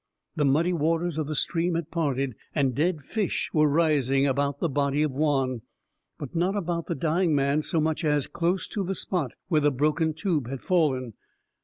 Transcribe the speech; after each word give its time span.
The 0.35 0.45
muddy 0.45 0.73
waters 0.73 1.19
of 1.19 1.27
the 1.27 1.35
stream 1.35 1.75
had 1.75 1.91
parted, 1.91 2.33
and 2.55 2.73
dead 2.73 3.03
fish 3.03 3.51
were 3.53 3.67
rising 3.67 4.25
about 4.25 4.59
the 4.59 4.67
body 4.67 5.03
of 5.03 5.11
Juan. 5.11 5.61
But 6.17 6.33
not 6.35 6.55
about 6.55 6.87
the 6.87 6.95
dying 6.95 7.35
man 7.35 7.61
so 7.61 7.79
much 7.79 8.03
as 8.03 8.25
close 8.25 8.67
to 8.69 8.83
the 8.83 8.95
spot 8.95 9.33
where 9.47 9.61
the 9.61 9.69
broken 9.69 10.15
tube 10.15 10.49
had 10.49 10.63
fallen. 10.63 11.13